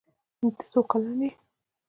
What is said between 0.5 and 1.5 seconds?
ته څو کلن يي